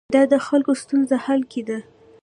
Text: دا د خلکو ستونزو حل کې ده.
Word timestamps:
دا 0.15 0.21
د 0.31 0.35
خلکو 0.47 0.71
ستونزو 0.81 1.15
حل 1.25 1.41
کې 1.51 1.61
ده. 1.67 1.77